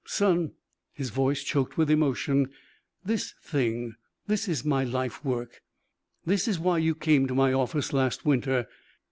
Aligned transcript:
"Son" 0.03 0.53
his 0.93 1.11
voice 1.11 1.43
choked 1.43 1.77
with 1.77 1.91
emotion 1.91 2.49
"this 3.05 3.35
thing 3.43 3.93
this 4.25 4.47
is 4.47 4.65
my 4.65 4.83
life 4.83 5.23
work. 5.23 5.61
This 6.25 6.47
is 6.47 6.57
why 6.57 6.79
you 6.79 6.95
came 6.95 7.27
to 7.27 7.35
my 7.35 7.53
office 7.53 7.93
last 7.93 8.25
winter. 8.25 8.67